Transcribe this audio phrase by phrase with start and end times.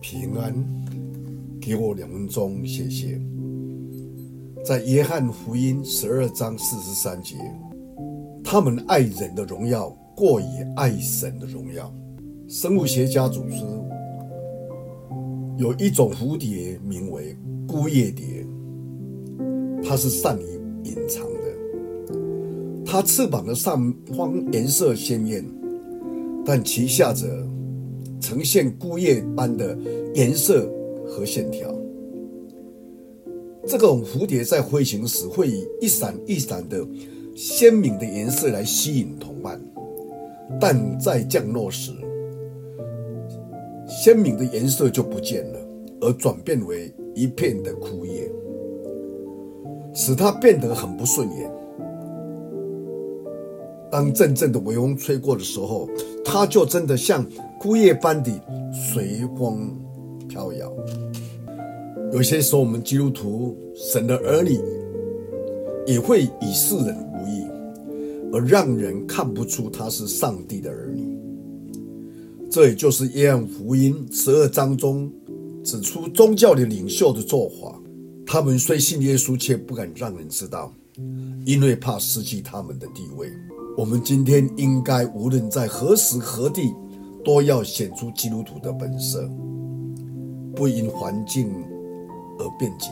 [0.00, 0.54] 平安。
[1.60, 3.20] 给我两分钟，谢谢。
[4.64, 7.36] 在约翰福音十二章四十三节，
[8.44, 10.44] 他们爱人的荣耀过于
[10.76, 11.92] 爱神的荣耀。
[12.48, 13.56] 生物学家组织
[15.56, 17.36] 有一种蝴蝶名为
[17.66, 18.46] 孤叶蝶，
[19.82, 20.44] 它是善于
[20.84, 21.40] 隐藏的。
[22.84, 25.44] 它翅膀的上方颜色鲜艳，
[26.44, 27.44] 但其下者
[28.26, 29.78] 呈现孤叶般的
[30.12, 30.68] 颜色
[31.06, 31.72] 和线条。
[33.64, 36.84] 这种蝴蝶在飞行时会以一闪一闪的
[37.36, 39.60] 鲜明的颜色来吸引同伴，
[40.60, 41.92] 但在降落时，
[43.86, 45.60] 鲜明的颜色就不见了，
[46.00, 48.28] 而转变为一片的枯叶，
[49.94, 51.48] 使它变得很不顺眼。
[53.88, 55.88] 当阵阵的微风吹过的时候，
[56.24, 57.24] 它就真的像
[57.58, 58.30] 枯叶般的
[58.72, 59.74] 随风
[60.28, 60.72] 飘摇。
[62.12, 64.60] 有些时候，我们基督徒、神的儿女，
[65.86, 67.44] 也会与世人无异，
[68.32, 71.18] 而让人看不出他是上帝的儿女。
[72.50, 75.10] 这也就是约翰福音十二章中
[75.64, 77.80] 指出宗教的领袖的做法。
[78.24, 80.72] 他们虽信耶稣，却不敢让人知道，
[81.44, 83.28] 因为怕失去他们的地位。
[83.76, 86.72] 我们今天应该无论在何时何地，
[87.26, 89.28] 都要显出基督徒的本色，
[90.54, 91.50] 不因环境
[92.38, 92.88] 而便捷。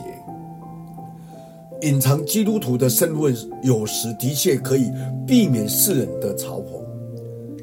[1.83, 4.91] 隐藏基督徒的身份，有时的确可以
[5.25, 6.83] 避免世人的嘲讽。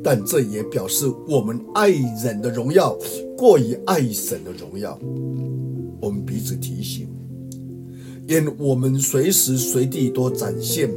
[0.03, 2.97] 但这也表示我们爱人的荣耀
[3.37, 4.99] 过于爱神的荣耀。
[6.01, 7.07] 我们彼此提醒，
[8.29, 10.91] 愿我们随时随地都展现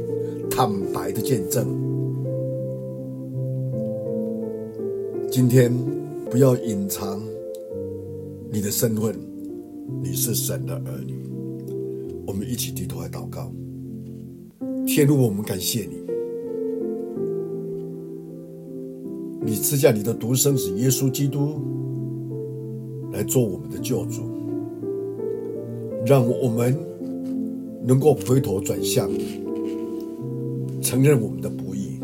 [0.50, 1.95] 坦白的见证。
[5.38, 5.70] 今天
[6.30, 7.22] 不要隐藏
[8.50, 9.14] 你的身份，
[10.02, 11.12] 你是神的儿女。
[12.26, 13.52] 我们一起低头来祷告，
[14.86, 15.96] 天父，我们感谢你。
[19.42, 21.60] 你赐下你的独生子耶稣基督
[23.12, 24.22] 来做我们的救主，
[26.06, 26.74] 让我们
[27.84, 29.10] 能够回头转向，
[30.80, 32.00] 承认我们的不义，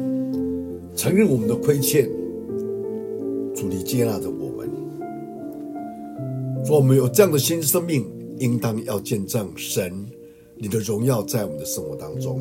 [0.95, 2.07] 承认我们的亏欠。
[3.63, 4.69] 主，你接纳着我们，
[6.65, 8.05] 说我们有这样的新生命，
[8.41, 10.05] 应当要见证神
[10.57, 12.41] 你的荣耀在我们的生活当中。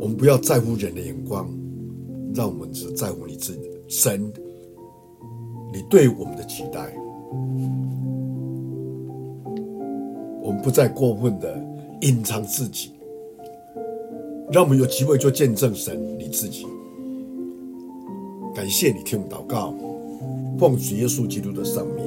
[0.00, 1.48] 我们不要在乎人的眼光，
[2.34, 4.32] 让我们只在乎你自己，神，
[5.72, 6.92] 你对我们的期待。
[10.42, 11.56] 我们不再过分的
[12.00, 12.90] 隐藏自己，
[14.50, 16.66] 让我们有机会就见证神你自己。
[18.54, 19.74] 感谢你听我祷告，
[20.58, 22.03] 奉主耶稣基督的圣名，